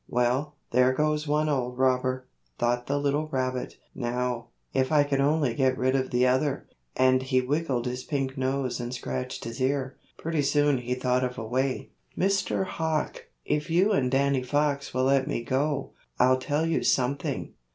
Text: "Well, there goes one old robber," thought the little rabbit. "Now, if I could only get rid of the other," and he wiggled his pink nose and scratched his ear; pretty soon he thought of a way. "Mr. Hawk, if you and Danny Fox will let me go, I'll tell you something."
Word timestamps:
"Well, 0.09 0.55
there 0.71 0.93
goes 0.93 1.27
one 1.27 1.47
old 1.47 1.77
robber," 1.77 2.25
thought 2.57 2.87
the 2.87 2.97
little 2.97 3.27
rabbit. 3.27 3.75
"Now, 3.93 4.47
if 4.73 4.91
I 4.91 5.03
could 5.03 5.21
only 5.21 5.53
get 5.53 5.77
rid 5.77 5.95
of 5.95 6.09
the 6.09 6.25
other," 6.25 6.67
and 6.97 7.21
he 7.21 7.39
wiggled 7.39 7.85
his 7.85 8.03
pink 8.03 8.35
nose 8.35 8.79
and 8.79 8.91
scratched 8.95 9.43
his 9.43 9.61
ear; 9.61 9.97
pretty 10.17 10.41
soon 10.41 10.79
he 10.79 10.95
thought 10.95 11.23
of 11.23 11.37
a 11.37 11.45
way. 11.45 11.91
"Mr. 12.17 12.65
Hawk, 12.65 13.27
if 13.45 13.69
you 13.69 13.91
and 13.91 14.09
Danny 14.09 14.41
Fox 14.41 14.91
will 14.91 15.03
let 15.03 15.27
me 15.27 15.43
go, 15.43 15.91
I'll 16.19 16.39
tell 16.39 16.65
you 16.65 16.81
something." 16.83 17.53